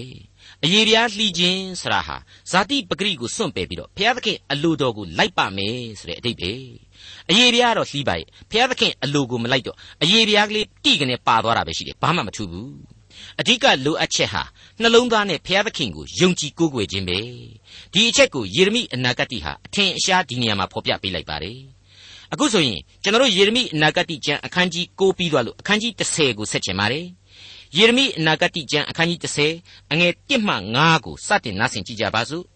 [0.63, 2.17] အယေပြားလှီးခြင်းဆရာဟာ
[2.51, 6.63] ဇာတိပဂရိကိုစွန့်ပယ်ပြီးတော့ဘုရားသခင်အလိုတော်ကိုလိုက်ပါမယ်ဆိုတဲ့အဓိပ္ပာယ်
[7.29, 12.92] အယေပြားတော့လှီးပါရဲ့ဘုရားသခင်အလိုကိုမလိုက်တော့အယေပြားကလေးတိကနေပါသွားတာပဲရှိတယ်ဘာမှမထူးဘူး
[13.39, 14.43] အဓိကလိုအပ်ချက်ဟာ
[14.81, 17.19] နှလုံးသားနဲ့ဘုရားသခင်ကိုယုံကြည်ကိုးကွယ်ခြင်းပဲ
[17.93, 21.59] ဒီအချက်ကိုယေရမိအနာဂတ်ဟာအထင်အရှားဒီနေရာမှာဖော်ပြပေးလိုက်ပါတယ်
[22.33, 27.05] အခုဆိုရင်ကျွန်တော်တို့ယေရမိအနာဂတ်ကျမ်းအခန်းကြီး9ပြီးသွားလို့အခန်းကြီး10ကိုဆက်ချင်ပါတယ်
[27.77, 29.19] ယေရမိအနာဂတ်ကျမ်းအခန်းကြီး
[29.55, 32.45] 30အငယ်1မှ9ကိုစတင်နားဆင်ကြကြပါစို့။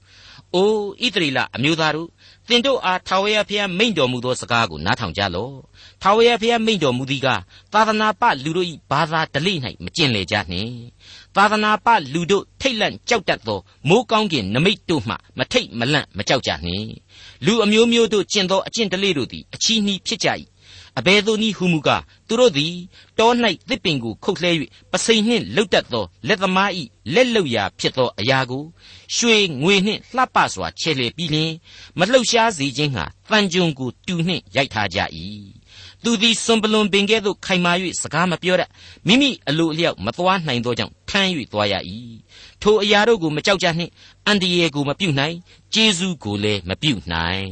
[0.56, 0.72] အို
[1.04, 2.10] ဣသရေလအမျိုးသားတို့
[2.48, 5.54] သင်တို့အားထာဝရဘုရားမိန့်တော်မူသောစကားကိုနားထောင်ကြလော့။
[6.02, 7.42] ထာဝရဘုရားမိန့်တော်မူသည်ကား
[7.74, 10.72] သာသနာပလူတို့၏ဘာသာဓလေ့၌မကျင်လေကြနှင့်။
[11.36, 16.90] သာသနာပလူတို့ထိတ်လန့်ကြောက်တတ်သောမိုးကောင်းကင်နမိတ်တို့မှမထိတ်မလန့်မကြောက်ကြနှင့်။
[17.46, 20.30] လူအမျိုးမျိုးတို့ကျင့်သောအကျင့်ဓလေ့တို့သည်အချီးနှီးဖြစ်ကြ၏
[21.00, 22.74] အဘယ်သို့နည်းဟုမူကားသူတို့သည်
[23.20, 23.32] တော၌
[23.70, 24.52] သစ်ပင်ကိုခုတ်လှဲ၍
[24.92, 26.72] ပစိန်နှင့်လှုပ်တတ်သောလက်သမား၏
[27.14, 28.64] လက်လှုပ်ရာဖြစ်သောအရာကို
[29.16, 31.54] ရွှေငွေနှင့်လှပစွာချဲ့လေပြီးလျှင်
[32.00, 35.00] မလှုပ်ရှားစေခြင်းဟာတန်ကြုံကိုတူနှင့်ရိုက်ထားကြ၏
[36.04, 38.70] သူသည်စွန်ပလွန်ပင်ကဲ့သို့ခိုင်မာ၍စကားမပြောတတ်
[39.08, 41.76] မိမိအလိုအလျောက်မသွားနိုင်သောကြောင့်ထမ်း၍သွားရ၏
[42.62, 43.92] ထိုအရာတို့ကိုမကြောက်ကြနှင့်
[44.28, 45.36] အန္တရာယ်ကိုမပြုနိုင်
[45.74, 47.48] ကျေးဇူးကိုလည်းမပြုနိုင်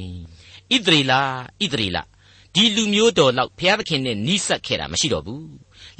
[0.74, 1.98] ဣသရေလဣသရေလ
[2.54, 5.48] ဒီလူမျိုးတော်လောက်ဘုရားသခင်နဲ့နီးစပ်ခဲ့တာမရှိတော့ဘူး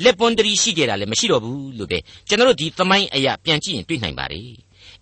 [0.04, 4.50] လက်ပွန်တရီရှိခဲ့တာလည်းမရှိတော့ဘူးလို့ပဲကျွန်တော်တို့ဒီသမိုင်းအရာပြန်ကြည့်ရင်တွေ့နိုင်ပါတယ်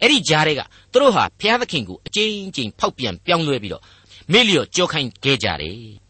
[0.02, 3.84] အဲ့ဒီကြားတွေကသူတို့ဟာဘုရားသခင်ကိုအကျဉ်းချင်းဖောက်ပြန်ပြောင်းလဲပြီးတော့
[4.32, 6.03] မေ့လျော့ကြောခိုင်းခဲ့ကြတယ်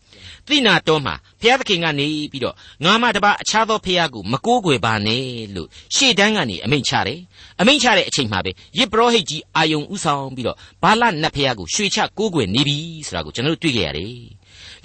[0.48, 7.20] သိနာတော်မှာဘုရားသခင်ကနေပြီးတော့ငါမတပါအခြားသောဘုရားကိုမကိုးကွယ်ပါနဲ့လို့ရှေ့တန်းကနေအမိန့်ချတယ်
[7.62, 14.16] အမိန့်ချတဲ့အချိန်မှာပဲယစ်ပရောဟိတ်ကြီးအာယုံဥဆောင်ပြီးတော့ဘာလနတ်ဘုရားကိုရွှေချကိုးကွယ်နေပြီဆိုတာကိုကျွန်တော်တို့တွေ့ကြရတယ်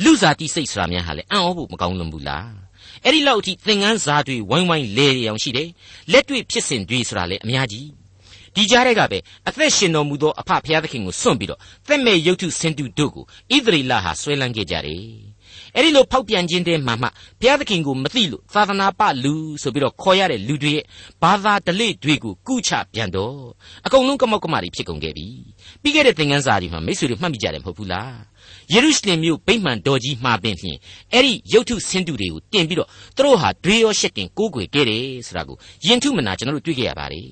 [0.02, 2.50] လူစားတိစိတ်ဆိုတာများဟာလေအံ့ဩဖို့မကောင်းလွန်ဘူးလား
[3.04, 5.68] အဲ့ဒီလောက်အထိသင်ငန်းစားတွေဝိုင်းဝိုင်းလဲရအောင်ရှိတယ်
[6.12, 7.88] လက်တွေ့ဖြစ်စဉ်တွေဆိုတာလေအများကြီး
[8.54, 13.24] ဒီကြားထဲကပဲအသက်ရှင်တော်မူသောအဖဖျားသခင်ကိုစွန့်ပြီးတော့သက်မဲ့ရုပ်ထုစင်တူတို့ကို
[13.54, 15.27] ဣသရေလဟာဆွဲလန်းခဲ့ကြတယ်
[15.74, 17.08] အဲ့ဒီလိုဖောက်ပြန်ခြင်းတဲ့မှာမှ
[17.40, 20.84] ဘုရားသခင်ကိုမသိလို့သာသနာပလူဆိုပြီးတော့ခေါ်ရတဲ့လူတွေရဲ့
[21.22, 23.36] ဘာသာဓလေ့တွေကိုကုချပြန်တော့
[23.86, 25.28] အကုန်လုံးကမောက်ကမာတွေဖြစ်ကုန်ခဲ့ပြီ
[25.82, 28.16] ပြီးခဲ့တဲ့သင်ခန်းစာတွေမှာမိတ်ဆွေတွေမှတ်မိကြတယ်မဟုတ်ဘူးလား
[28.72, 30.78] ယေရုရှလင်မြို့ဗိမှန်တော်ကြီးမှာပင်ဖြင့်
[31.12, 35.56] အဲ့ဒီရုပ်ထုဆင်းတုတွေကိုတင်ပြီးတော့သူတို့ဟာဒွေရောရှက်တင်ကိုးကွယ်ခဲ့တယ်ဆိုတာကို
[35.86, 37.28] ယဉ်ထုမနာကျွန်တော်တို့တွေ့ကြရပါတယ်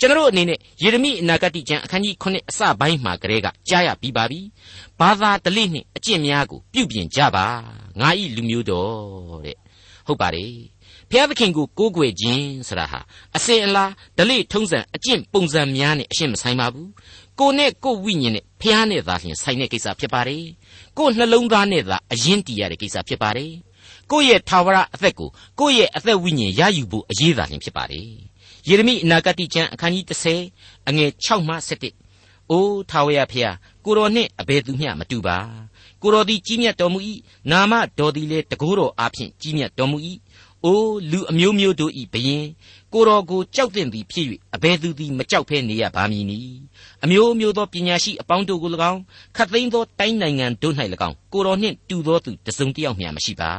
[0.00, 4.40] ကျွန်တော်အနေနဲ့ယေရမိအနာဂတိကျမ်းအခန်းကြီး9အစပိုင်းမှာကတည်းကကြားရပြီးပါပြီ။
[5.00, 7.46] ဘာသာတလိနှင့်အကျင့်များကိုပြုပြင်ကြပါ။
[8.00, 9.56] ငါဤလူမျိုးတော်တဲ့။
[10.06, 10.54] ဟုတ်ပါတယ်။
[11.10, 13.00] ဖျားသခင်ကိုကိုးကွယ်ခြင်းဆိုတာဟာ
[13.36, 13.84] အစဉ်အလာ
[14.18, 16.88] ဒလိထုံးစံအကျင့်ပုံစံများနဲ့အရှင်းမဆိုင်ပါဘူး။
[17.40, 20.44] ကိုနဲ့ကိုဝိညာဉ်နဲ့ဖျားနဲ့သာလျှင်ဆိုင်တဲ့ကိစ္စဖြစ်ပါတယ်။
[20.98, 23.52] ကိုနှလုံးသားနဲ့သာအရင်တည်ရတဲ့ကိစ္စဖြစ်ပါတယ်။
[24.10, 25.28] ကိုယ့်ရဲ့ထာဝရအသက်ကို
[25.60, 28.10] ကိုယ့်ရဲ့အသက်ဝိညာဉ်ရယူဖို့အရေးသာလျှင်ဖြစ်ပါတယ်။
[28.66, 30.04] ယေရမိအနာဂတိကျမ်းအခန်းကြီး
[30.48, 31.54] 30အငယ်6မှ
[32.02, 35.38] 7အိုးထာဝရဖျားကိုတော်နှင့်အဘယ်သူမျှမတူပါ
[36.02, 36.98] ကိုတော်သည်ကြီးမြတ်တော်မူ၏
[37.50, 39.98] နာမတော်သည်လည်းတကိုးတော်အားဖြင့်ကြီးမြတ်တော်မူ၏
[40.64, 42.46] အိုးလူအမျိုးမျိုးတို့ဤဘယင်
[42.92, 46.38] ကိုတော်ကိုကြောက်တဲ့သည်ဖြစ်၍အဘယ်သူသည်မကြောက်ဖဲနေရပါမည်နီ
[47.04, 49.00] အမျိုးမျိုးသောပညာရှိအပေါင်းတို့ကို၎င်း
[49.36, 50.74] ခတ်သိမ်းသောတိုင်းနိုင်ငံတို့၌၎
[51.08, 53.52] င်းကိုတော်နှင့်တူသောသူတစုံတစ်ယောက်မျှမရှိပါ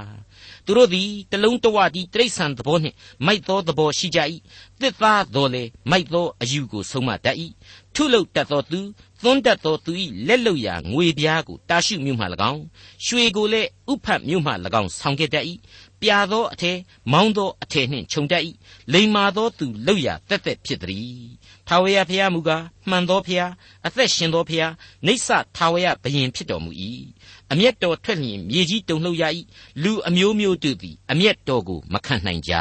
[0.66, 2.96] သူတို့သည်တလုံးတဝတည်းတိရစ္ဆာန်သဘောနှင့်
[3.26, 4.20] မိုက်သောသဘောရှိကြ၏
[4.80, 7.38] သစ်သားတော်လေမိုက်သောအယူကိုဆုံးမတတ်၏
[7.96, 8.80] ထုလုတတ်သောသူ
[9.24, 9.92] သွန်းတတ်သောသူ၏
[10.28, 12.62] လက်လုရာငွေပြားကိုတာရှုမြို့မှ၎င်း
[13.06, 15.46] ရွှေကိုလည်းဥဖတ်မြို့မှ၎င်းဆောင်ခဲ့တတ်၏
[16.02, 16.78] ပြာသောအထည်
[17.12, 18.44] မောင်းသောအထည်နှင့်ခြုံတတ်၏
[18.94, 21.24] လိမ္မာသောသူလောက်ရာတက်တက်ဖြစ်သည်
[21.68, 23.52] ထာဝရဘုရားမူကားမှန်သောဘုရား
[23.88, 24.74] အသက်ရှင်သောဘုရား
[25.06, 26.72] နေဆထာဝရဘုရင်ဖြစ်တော်မူ၏
[27.52, 29.24] အမျက်တော်ထွက်လျင်မြေကြီးတုန်လှုပ်ရ၏
[29.84, 32.54] လူအမျိုးမျိုးတို့သည်အမျက်တော်ကိုမခံနိုင်ကြ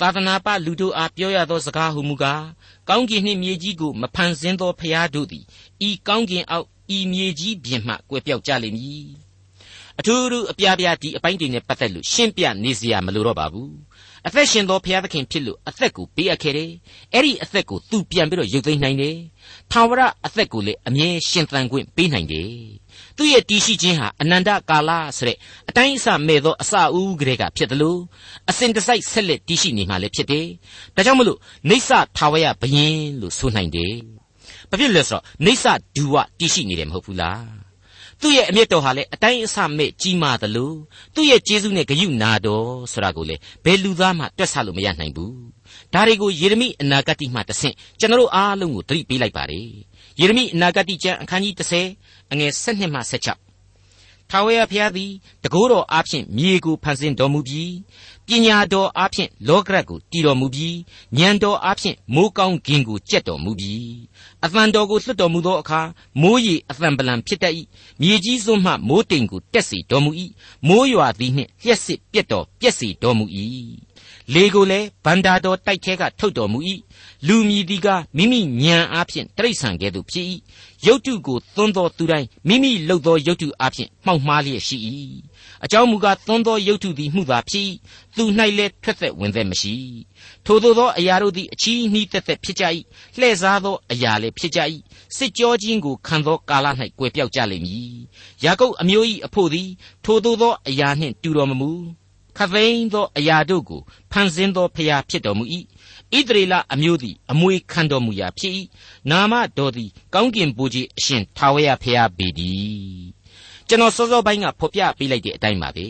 [0.00, 2.44] သာသနာပလူတို့အားပြောရသောစကားဟုမူကား
[2.88, 5.44] ကောင်းကင်နှင့်မြေကြီးကိုမဖန်ဆင်းသောဖျားတို့သည်
[5.88, 9.31] ဤကောင်းကင်အောက်ဤမြေကြီးပြင်မှကွယ်ပြောက်ကြလိမ့်မည်
[10.00, 13.72] အထူးထူးအပြားပြားဒီအပိုင်းတွေနဲ့ပတ်သက်လို့ရှင်းပြနေစရာမလိုတော့ပါဘူး
[14.26, 16.70] အသက်ရှင်သောဘုရားသခင်ဖြစ်လို့အသက်ကိုပေးအပ်ခဲ့တယ်
[17.14, 19.16] အဲ့ဒီအသက်ကိုသူပြန်ပြီးတော့ရုပ်သိမ်းနိုင်တယ်
[19.70, 22.52] ထာဝရအသက်ကိုလည်းအမြဲရှင်သန်ခွင့်ပေးနိုင်တယ်
[23.16, 25.36] သူ့ရဲ့တည်ရှိခြင်းဟာအနန္တကာလဆိုတဲ့
[25.68, 28.00] အတိုင်းအဆမဲ့သောအစအဦးကလေးကဖြစ်တယ်လို့
[28.50, 30.46] အစဉ်တစိုက်ဆက်လက်တည်ရှိနေမှလည်းဖြစ်တယ်
[30.94, 33.94] ဒါကြောင့်မလို့နေဆထာဝရဘယင်လို့ဆိုနိုင်တယ်
[34.70, 35.64] ဘာဖြစ်လဲဆိုတော့နေဆ
[35.96, 37.71] ဒူဝတည်ရှိနေတယ်မဟုတ်ဘူးလား
[38.22, 40.72] သူ့ရဲ့အမျက်တော်ဟာလည်းအတိုင်းအဆမဲ့ကြီးမားသလို
[41.14, 45.36] သူ့ရဲ့ကျေးဇူးနဲ့ဂရုနာတော်ဆိုတာကိုလေဘယ်လူသားမှတွက်ဆလို့မရနိုင်ဘူး
[45.92, 49.66] ဒါတွေကိုယေရမိအနာဂတ်မှတဆင့်ကျွန်တော်အားလုံးကိုသတိပေးလိုက်ပါတယ်
[50.20, 51.54] ယေရမိအနာဂတ်ကျမ်းအခန်းကြီး
[51.94, 55.10] 30အငယ်7မှ16ထာဝရဘုရားသည်
[55.44, 57.72] တကိုးတော်အားဖြင့်မြေကိုဖန်ဆင်းတော်မူပြီး
[58.32, 60.76] ပညာတော်အားဖြင့်လောကရတ်ကိုတည်တော်မူပြီး
[61.18, 63.96] ဉာဏ်တော်အားဖြင့်မိုးကောင်းကင်ကိုကြက်တော်မူပြီး
[64.44, 65.80] အသံတော်ကိုလွှတ်တော်မူသောအခါ
[66.22, 67.54] မိုးရေအသံပလံဖြစ်တတ်၏
[68.00, 70.10] မြေကြီးစွန်းမှမိုးတိမ်ကိုတက်စေတော်မူ၏
[70.68, 73.24] မိုးရွာသည်နှင့်လျှက်စစ်ပြက်တော်ပြက်စေတော်မူ၏
[74.34, 76.58] လေကိုလည်းဗန္တာတော်တိုက်ထဲကထုတ်တော်မူ၏
[77.26, 80.26] လူမြည်သည်ကမိမိဉာဏ်အားဖြင့်တိရစ္ဆာန်ကဲ့သို့ဖြစ်၏
[80.86, 84.76] ရုတ်တုကိုသွန်းသောသူတိုင်းမိမိလှုပ်သောရုတ်တုအားဖြင့်မှောက်မှားလျက်ရှိ၏
[85.64, 87.66] အကြောင်းမူကားသွန်းသောရုတ်တုသည်မှုသာဖြစ်၏
[88.16, 88.24] သူ၌
[88.58, 89.74] လည်းထွက်သက်ဝင်သက်မရှိ
[90.44, 92.64] ထိုသို့သောအရာတို့သည်အချီးနှီးသက်သက်ဖြစ်ကြ၏
[93.18, 94.60] လှည့်စားသောအရာလည်းဖြစ်ကြ၏
[95.16, 96.66] စစ်ကြောခြင်းကိုခံသောကာလ၌
[96.98, 97.94] ကွယ်ပြောက်ကြလိမ့်မည်
[98.44, 99.68] ယာကုပ်အမျိုး၏အဖို့သည်
[100.04, 101.70] ထိုသို့သောအရာနှင့်တူတော်မမူ
[102.38, 103.80] ခသိန်းသောအရာတို့ကို
[104.12, 105.44] ဖန်ဆင်းသောဖျားဖြစ်တော်မူ၏
[106.16, 108.54] ဣသရေလအမျိုးသည်အမွေခံတော်မူရာဖြစ်၏
[109.10, 113.11] နာမတော်သည်ကောင်းကင်ဘုရားအရှင်ထာဝရဘုရားပေတည်း
[113.72, 115.86] ကျွန်တော်စောစောပိုင်းကဖော်ပြပေးလိုက်တဲ့အတိုင်းပါပဲ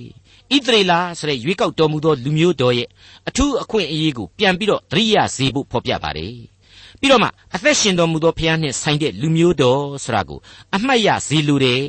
[0.53, 2.88] ဣသရေလဆိုတဲ့ရွေးကောက်တော်မူသောလူမျိုးတော်ရဲ့
[3.29, 6.35] အထူးအခွင့်အရေးကိုပြန်ပြီးတော့သတိရစေဖို့ဖော်ပြပါတယ်
[7.01, 10.40] ပြီးတော့မှအသက်ရှင်တော်မူသောဘုရားနှင့်ဆိုင်တဲ့လူမျိုးတော်ဆိုတာကို
[10.75, 11.83] အမှတ်ရစေလိုတယ်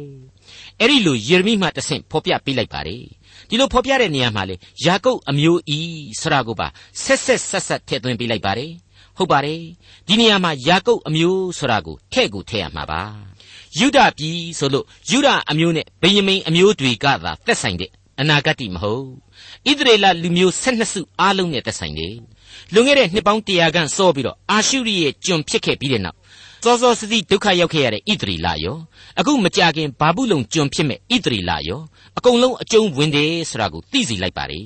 [0.79, 3.03] အဲ့ဒီလိုယေရမိမှတဆင့်ဖော်ပြပေးလိုက်ပါတယ်
[3.49, 5.79] ဒီလိုဖော်ပြတဲ့နေရာမှာလေယာကုပ်အမျိုးဤ
[6.21, 6.67] ဆိုတာကိုပါ
[7.03, 8.71] ဆက်ဆက်ဆက်ဆက်ထည့်သွင်းပေးလိုက်ပါတယ်
[9.17, 9.61] ဟုတ်ပါတယ်
[10.07, 13.32] ဒီနေရာမှာယာကုပ်အမျိုးဆိုတာကိုထည့်ကိုထည့်ရမှာပါ
[13.79, 19.05] ယုဒပြည်ဆိုလို့ယုဒအမျိုးနဲ့ဗိယမိန်အမျိုးတွေကသာသက်ဆိုင်တဲ့အနာဂတ်မဟုတ်
[19.67, 22.15] ဣသရေလလူမျိုး12စုအားလုံးနဲ့သက်ဆိုင်တယ်
[22.73, 26.17] လွန်ခဲ့တဲ့နှစ်ပေါင်း100ခန့်စောပြီးတော့အာရှုရိရဲ့ကျွန်ဖြစ်ခဲ့ပြီးတဲ့နောက်
[26.63, 28.77] စောစောစသီဒုက္ခရောက်ခဲ့ရတဲ့ဣသရေလရော
[29.19, 31.81] အခုမကြခင်ဘာဘူးလုံကျွန်ဖြစ်မဲ့ဣသရေလရော
[32.17, 34.61] အကုန်လုံးအကျုံးဝင်တယ်ဆိုတာကိုသိစေလိုက်ပါလေ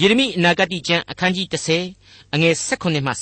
[0.00, 1.46] ယေရမိအနာဂတိကျမ်းအခန်းကြီး
[1.90, 3.12] 30အငယ်16မှ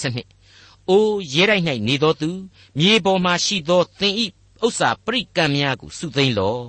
[0.40, 2.30] 17အိုးရဲတိုက်၌နေသောသူ
[2.78, 4.26] မြေပေါ်မှရှိသောသင်ဤ
[4.64, 6.66] ဥစ္စာပရိကံများကိုစုသိမ့်လော့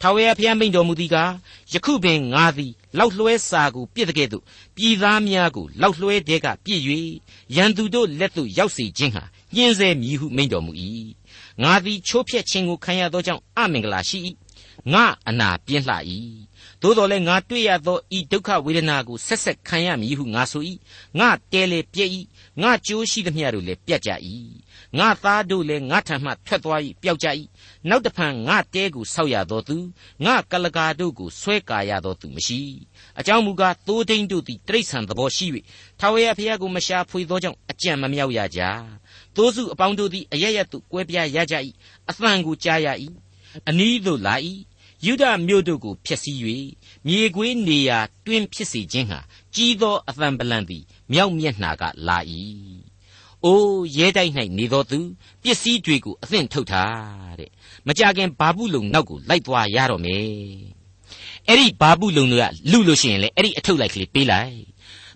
[0.00, 1.32] ထာဝရဘုရားမိန့်တော်မူသည်ကား
[1.72, 4.44] ယခုပင်ငါသည်လောက်လွှဲစာကိုပြစ်တဲ့ကဲ့သို့
[4.76, 6.80] ပြည်သားများကိုလောက်လွှဲတဲ့ကပြစ်၍
[7.56, 9.24] ရန်သူတို့လက်သို့ရောက်စေခြင်းဟာ
[9.54, 10.72] ညှင်းဆဲမည်ဟုမိန့်တော်မူ၏
[11.62, 14.18] ငါသည်ချိုးဖျက်ခြင်းကိုခံရသောကြောင့်အမင်္ဂလာရှိ၏
[14.92, 15.96] ငါအနာပြင်းလှ၏
[16.82, 20.62] သို့တော်လည်းငါတွေ့ရသောဤဒုက္ခဝေဒနာကိုဆက်ဆက်ခံရမည်ဟုငါဆို၏
[21.18, 22.10] ငါတဲလေပြည့်၏
[22.62, 24.10] ငါကြိုးရှိသမျှတို့လည်းပြတ်ကြ၏
[24.98, 27.28] ငါသားတို့လည်းငါထံမှထွက်သွား၏ပျောက်ကြ၏
[27.88, 29.76] နောက်တဖန်ငါတဲကိုဆောက်ရသောသူ
[30.24, 32.60] ငါကလကာတို့ကိုဆွဲကာရသောသူမရှိ
[33.18, 35.46] အကြောင်းမူကားသိုးထိန်တို့သည်တိရစ္ဆာန်သဘောရှိ၍
[36.00, 38.60] ထာဝရဘုရားကိုမရှာဖွေသောကြောင့်အကြံမမြောက်ရကြ
[39.36, 41.54] သိုးစုအပေါင်းတို့သည်အရရသို့ကွဲပြားရကြ၏
[42.10, 42.88] အသံကိုကြားရ၏
[43.68, 44.34] အနီးသို့လာ၏
[45.06, 46.38] ယုဒမြို့တို့ကိုဖျက်ဆီး၍
[47.06, 49.18] မြေခွေးနေရာတွင်ဖြစ်စေခြင်းဟာ
[49.54, 52.18] ကြီးသောအသံပလံသည်မြောက်မျက်နှာကလာ၏
[53.44, 54.98] အိုးရဲတိုက်၌နေသောသူ
[55.42, 57.50] ပစ္စည်းတွေကိုအသင့်ထုတ်ထားတဲ့
[57.86, 60.80] မကြခင်ဘာဘူးလုံနောက်ကိုလိုက်သွားရတော့မယ်
[61.48, 64.56] အဲ့ဒီဘာဘူးလုံတွေကလူလို့ရှိရင်လေအဲ့ဒီအထုတ်လိုက်ကလေးပေးလိုက်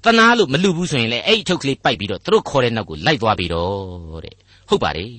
[0.04, 4.34] တနာလို့မလူဘူးဆိုရင်လေအဲ့ဒီအထုတ်ကလေးပိုက်ပြီးတော့သူတို့ခေါ်တဲ့နောက်ကိုလိုက်သွားပြီတော့တဲ့
[4.68, 5.12] ဟုတ်ပါတယ်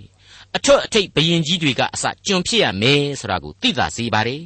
[0.58, 4.42] အထွတ်အထိပ်ဘယင်ကြီးတွေကအစကျွန်ဖြစ်ရမယ်ဆိုတာကိုသိသာစေပါတယ်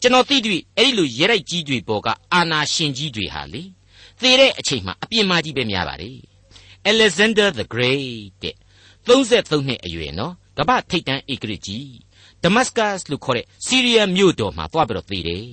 [0.00, 3.62] ကျွန်တော်သိတွေ့အဲ့ဒီလိုရဲတိုက်ကြီးတွေပေါ်ကအာနာရှင်ကြီးတွေဟာလေ
[4.20, 6.18] သေတဲ့အချိန်မှာအပြင်းမကြီးပဲများပါတယ်
[6.92, 8.54] Alexander the Great တဲ့
[9.06, 11.86] 33နှစ်အရွယ်နော်ကမ္ဘာထိပ်တန်းဧကရကြီး
[12.42, 15.46] Damascus လို့ခေါ်တဲ့စီးရီးယားမြို့တော်မှာသွားပြီးတော့သေတယ်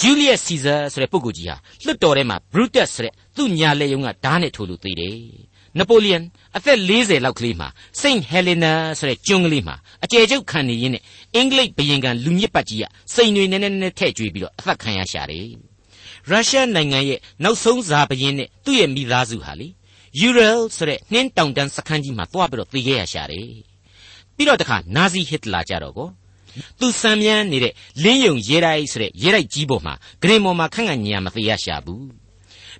[0.00, 5.20] Julius Caesar ဆိုတဲ့ပုဂ္ဂိုလ်ကြီးဟာလွတ်တော်ထဲမှာ Brutus ဆိုတဲ့သူ့ညာလက်ယုံကဓာတ်နဲ့ထိုးလို့သေတယ်
[5.78, 6.24] နပိုလီယန်
[6.56, 7.68] အသက်40လောက်ကလေးမှာ
[8.00, 11.02] စိန့်ဟယ်လီနာဆိုတဲ့ကျွန်းကလေးမှာအကျယ်ကျုပ်ခံနေရင်းနဲ့
[11.34, 15.48] အင်္ဂလိပ်ဘရင်ကန်လူညစ်ပတ်ကြီးကစိန်တွေနည်းနည်းနည်းထဲ့ကြွေးပြီးတော့အသက်ခံရရှာတယ်
[16.28, 19.68] ရုရှားနိုင်ငံရဲ့နောက်ဆုံးဇာဘရင်နဲ့သူ့ရဲ့မိသားစုဟာလေ
[20.20, 23.48] ယူရယ်ဆိုတဲ့နှင်းတောင်တန်းစခန်းကြီးမှာတွားပြီးတော့သေခဲ့ရရှာတယ်
[24.36, 26.08] ပြီးတော့တခါနာဇီဟစ်တလာကြတော့ကို
[26.78, 32.06] သူစံမြန်းနေတဲ့လင်းယုံရဲတိုက်ဆိုတဲ့ရဲတိုက်ကြီးပေါ်မှာဂရင်ပေါ်မှာခန့်ခန့်ညံမသေးရရှာဘူး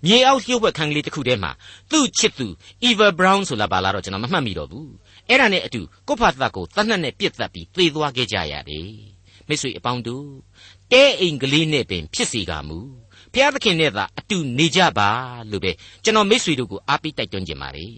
[0.05, 1.51] မြေအောက်လျှို့ဝှက်ခန်းကလေးတစ်ခုထဲမှာ
[1.91, 2.47] သူ့ချစ်သူ
[2.89, 4.91] Eva Brown ဆိုလာပါလားတော့ကျွန်တော်မမှတ်မိတော့ဘူး
[5.29, 8.89] အဲ့ဒါနဲ့အတူကိုဖတ်သက်ကိုတတ်နှက်နဲ့ပြစ်သက်ပြီးသေသွားခဲ့ကြရတယ်
[9.49, 10.27] မိတ်ဆွေအပေါင်းတို့
[10.93, 12.79] တဲအိမ်ကလေးနဲ့ပင်ဖြစ်စီကမူ
[13.37, 15.09] ဘုရားသခင်နဲ့သာအတူနေကြပါ
[15.51, 15.73] လို့ပဲ
[16.05, 17.93] ကျွန်တော်မိတ်ဆွေတို့ကိုအားပေးတိုက်တွန်းခြင်းပါတယ်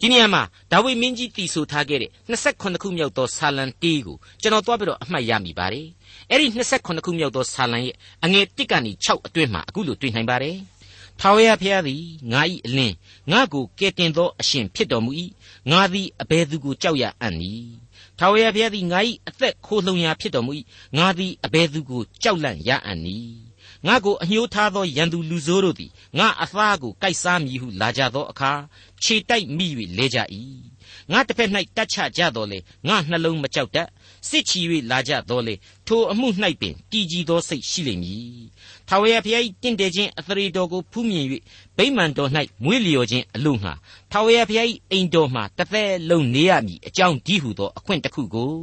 [0.00, 5.86] ဒီနေရာမှာဒါဝိမင်းကြီးတည်ဆိုထားခဲ့တဲ့28ခုမြောက်သောဆာလံတေးကိုကျွန်တော်တွားပြီးတော့အမှတ်ရမိပါတယ်
[6.30, 10.56] အဲ့ဒီ28ခုမြောက်သောဆာလံရဲ့အငယ်1ကနေ6အတွင်းမှာအခုလိုတွေ့နိုင်ပါတယ်
[11.20, 12.94] ထာဝရဘုရားသည်ငါ၏အလင်း
[13.32, 15.10] ငါကိုကယ်တင်သောအရှင်ဖြစ်တော်မူ၏
[15.70, 17.72] ငါသည်အဘယ်သူကိုကြောက်ရအံ့နည်း
[18.18, 18.98] ထာဝရဘုရားသည်ငါ၏
[19.28, 20.52] အသက်ခိုလှုံရာဖြစ်တော်မူ၏
[20.98, 23.49] ငါသည်အဘယ်သူကိုကြောက်လန့်ရအံ့နည်း
[23.86, 28.52] ငါကိုအညှိုးထားသောရန်သူလူဆိုးတို့သည်ငါအသားကိုကိုက်စားမည်ဟုလာကြသောအခါ
[29.02, 30.18] ခြေတိုက်မိ၍လဲကြ၏
[31.12, 33.88] ငါတစ်ဖက်၌တတ်ချကြတော်လေငါနှလုံးမကြောက်တတ်
[34.28, 35.54] စစ်ချီ၍လာကြတော်လေ
[35.86, 36.28] ထိုအမှု၌
[36.60, 38.40] ပင်တည်ကြည်သောစိတ်ရှိလိမ့်မည်
[38.88, 41.26] ထာဝရဘုရား၏တင့်တယ်ခြင်းအသရေတော်ကိုဖူးမြင်၍
[41.76, 42.30] ဗိမာန်တော်၌
[42.64, 43.72] မွေးလျော်ခြင်းအလို့ငှာ
[44.12, 48.54] ထာဝရဘုရား၏အိမ်တော်မှာတစ်သက်လုံးနေရမည်အကြောင်းဒီဟုသောအခွင့်တစ်ခုကို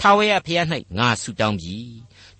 [0.00, 0.66] ထာဝရဘုရား၌
[0.98, 1.76] ငါဆုတောင်းပြီ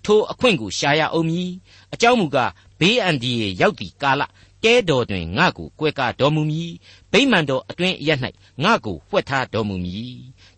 [0.05, 1.49] ထိုအခွင့်ကိုရှာရအောင်မည်
[1.93, 4.21] အကြောင်းမူကားဘေးအန္တရာယ်ရောက်သည့်ကာလ
[4.63, 6.71] တဲတော်တွင်ငါကိုကွဲကားတော်မူမည်
[7.11, 8.09] ဗိမာန်တော်အတွင်အရ၌
[8.63, 10.17] ငါကိုဖွက်ထားတော်မူမည်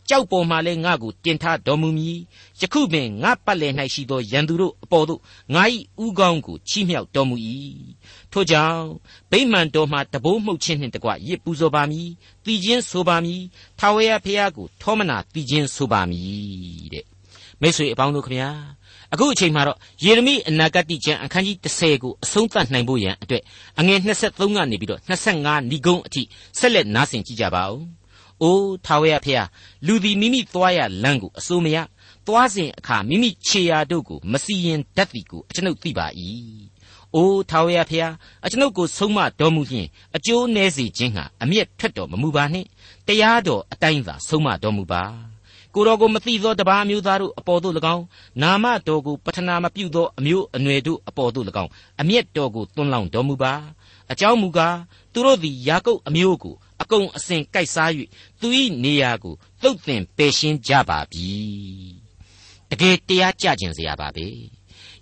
[0.09, 2.17] ကြောက်ပေါ်မှလည်းငါကိုတင်ထားတော်မူမည်
[2.61, 5.21] ယခုပင်ငါပတ်လည်၌ရှိသောရန်သူတို့အပေါ်သို့
[5.53, 5.63] ငါ၏
[6.03, 7.35] ဥကောင်းကိုချီးမြှောက်တော်မူ၏
[8.31, 8.81] ထို့ကြောင့်
[9.31, 12.09] ဗိမာန်တော်မှတဘိုးမှုတ်ခြင်းနှင့်တကွရစ်ပူဇော်ပါမည်
[12.45, 13.41] တည်ခြင်းဆိုပါမည်
[13.79, 17.05] ထာဝရဘုရားကိုထောမနာတည်ခြင်းဆိုပါမည်တဲ့
[17.61, 18.49] မိတ်ဆွေအပေါင်းတို့ခမညာ
[19.13, 23.43] အခုအချိန်မှာတော့ယေရမိအနာဂတ်ကျမ်းအခန်းကြီး30ကိုအဆုံးသတ်နိုင်ဖို့ရန်အတွက်
[23.79, 26.21] အငယ်23ကနေပြီးတော့25ဏီကုန်းအထိ
[26.59, 27.81] ဆက်လက်နားဆင်ကြကြပါဦး။
[28.41, 29.47] အိုးထာဝရဖျား
[29.85, 31.77] လူသည်မိမိသွားရလမ်းကိုအစိုးမရ
[32.27, 36.07] သွားစဉ်အခါမိမိခြေရာတို့ကိုမစီရင်တတ်သည်ကိုအကျွန်ုပ်သိပါ၏။
[37.15, 38.13] အိုးထာဝရဖျား
[38.45, 42.67] အကျွန်ုပ်ကိုဆုံးမတော်မူခြင်းအကျိုးနည်းစေခြင်းဟာအမျက်ထွက်တော်မမူပါနှင့်
[43.07, 45.03] တရားတော်အတိုင်းသာဆုံးမတော်မူပါ။
[45.75, 48.03] ကိုတော်ကိုမသိသောတပါးမျိုးသားတို့အပေါ်သို့၎င်း
[48.41, 51.71] နာမတော်ကိုပထနာမပြုသောအမျိုးအနွယ်တို့အပေါ်သို့၎င်း
[52.01, 53.53] အမျက်တော်ကိုသွန်းလောင်းတော်မူပါ
[54.11, 54.77] အကြောင်းမူကား
[55.13, 57.91] သူတို့သည်ယာကုပ်အမျိုးကို အကုန်အစင်ကိုက်စား၍
[58.39, 58.47] သူ၏
[58.83, 61.29] နေရာကိုလှုပ်သင်ပယ်ရှင်းကြပါပြီ
[62.69, 64.25] တကယ်တရားကြကျင်စရာပါပဲ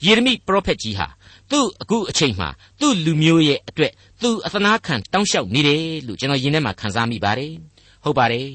[0.06, 1.08] ယေရမိပရောဖက်ကြီးဟာ
[1.52, 7.54] သူ့အခုအချိန်မှာသူ့လူမျိုးရဲ့အတွက်သူအသနာခံတောင်းလျှောက်နေတယ်လို့ကျွန်တော်ယင်ထဲမှာခန်းစားမိပါတယ်
[8.04, 8.50] ဟုတ်ပါတယ်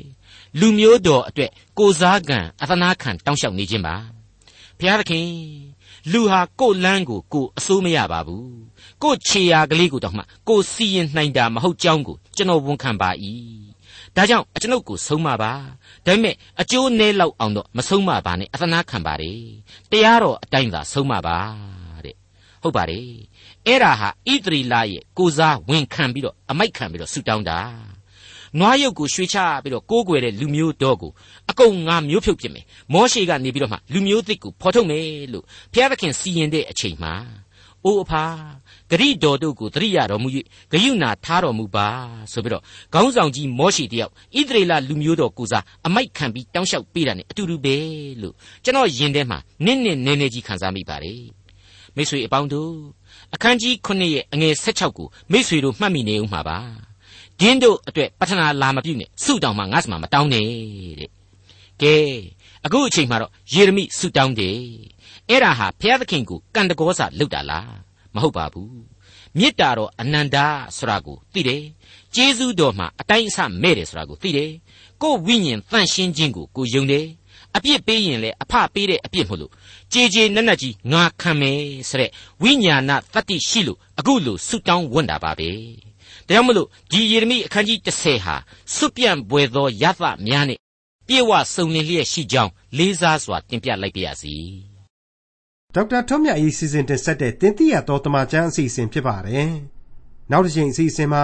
[0.61, 3.97] လူမျိုးတော်အတွက်ကိုစားကံအသနာခံတောင်းလျှောက်နေခြင်းပါ
[4.79, 5.29] ဘုရားသခင်
[6.13, 8.51] လူဟာကိုယ်လန်းကိုကိုယ်အစိုးမရပါဘူး
[9.03, 13.11] ကိုယ်ခြေရာကလေးကိုတော့မှကိုယ်စီရင်နိုင်တာမဟုတ်ကြောင်းကိုကျွန်တော်ဝန်ခံပါ၏
[14.17, 15.53] ဒါကြောင့်အကျွန်ုပ်ကိုဆုံးမပါ
[16.07, 19.33] ဒါပေမဲ့အကျိုးနည်းလောက်အောင်တော့မဆုံးမပါနဲ့အသနာခံပါ रे
[19.91, 21.37] တရားတော်အတိုင်းသာဆုံးမပါ
[22.05, 22.15] တဲ့
[22.63, 23.09] ဟုတ်ပါတယ်
[23.67, 27.59] အဲ့ဒါဟာဣသရီလရဲ့ကိုစားဝန်ခံပြီးတော့အမိုက်ခံပြီးတော့ဆူတောင်းတာ
[28.59, 31.11] နွားရုပ်ကိုရွှေချပြီးတော့ကိုးကွယ်တဲ့လူမျိုးတော်ကို
[31.51, 37.15] အကုန်ငါမျိုးဖြုတ်ပြစ်မယ်မောရှေကနေပြီးတော့မှလူမျိုးသစ်ကိုဖော်ထုတ်မယ်လို့ဘုရားသခင်စီရင်တဲ့အချိန်မှာ
[37.85, 38.25] အိုးအဖာ
[38.91, 40.29] ဂရိတော်တို့ကိုတရိယာတော်မူ၍
[40.73, 41.89] ဂယုဏထားတော်မူပါ
[42.33, 47.77] ဆိုပြီးတော့ခေါင်းဆောင်ကြီးမောရှိတယောက်ဣသရေလလူမျိုးတော်ကိုစားအမိုက်ခံပြီးတောင်းလျှောက်ပေးတာ ਨੇ အတူတူပဲ
[48.23, 51.23] လို့ကျွန်တော်ယင်ထဲမှာနင့်နင့်နဲနဲကြီးခံစားမိပါတယ်
[51.97, 52.73] မိတ်ဆွေအပေါင်းတို့
[53.35, 56.59] အခန်းကြီး9ရဲ့အငယ်16ကိုမိတ်ဆွေတို့မှတ်မိနေဦးမှာပါ
[57.41, 60.47] ဒင်းတို့အတွက်ပထနာလာမပြုနဲ့ဆုတောင်းမှငါ့စမှာမတောင်းနဲ့
[61.01, 61.11] တဲ့
[61.83, 61.97] ကဲ
[62.65, 64.59] အခုအချိန်မှာတော့ယေရမိဆုတောင်းတယ်
[65.29, 68.83] အဲ့ဒါဟာဘုရားသခင်ကိုကံတကောစာလုပ်တာလား မဟုတ်ပါဘူး
[69.39, 70.37] မေတ္တာတော်အနန္တ
[70.77, 71.63] ဆိုတာကိုသိတယ်
[72.15, 74.51] ကျေးဇူးတော်မှာအတိုင်းအဆမဲ့တယ်ဆိုတာကိုသိတယ်
[75.03, 77.07] ကိုယ်ဝိညာဉ်တန့်ရှင်းခြင်းကိုကိုယုံတယ်
[77.57, 79.53] အပြစ်ပေးရင်လည်းအဖပေးတဲ့အပြစ်မဟုတ်လို့
[79.93, 82.11] ကြေကြေနက်နက်ကြီးငါခံမယ်ဆိုတဲ့
[82.43, 85.51] ဝိညာဏတတ္တိရှိလို့အခုလို့ဆုတောင်းဝတ်တာပါပဲ
[86.29, 88.37] ဒါကြောင့်မလို့ဒီယေရမိအခန်းကြီး30ဟာ
[88.75, 90.59] စွပြန့်ပွေသောယသများနဲ့
[91.07, 94.35] ပြေဝစုံလင်လျက်ရှိကြောင်းလေးစားစွာတင်ပြလိုက်ပါရစေ
[95.79, 99.51] ဒေါက်တာထွန်းမြတ်၏စီစဉ်တင်ဆက်တဲ့တင်ပြရတော်တမချန်းအစီအစဉ်ဖြစ်ပါတယ်
[100.31, 101.23] နောက်တစ်ချိန်အစီအစဉ်မှာ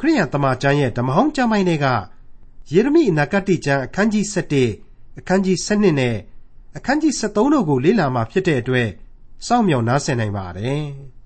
[0.00, 1.86] ခရိယန်တမချန်းရဲ့ဓမ္မဟောင်းကျမ်းပိုင်းတွေက
[2.72, 4.24] ယေရမိအနာဂတ်ကျမ်းအခန်းကြီး
[4.72, 6.16] 7အခန်းကြီး7နဲ့
[6.76, 8.88] အခန်းကြီး73တို့ကိုလေ့လာမှဖြစ်တဲ့အတွက်
[9.46, 10.84] စောင့်မျှော်နားဆင်နိုင်ပါတယ်။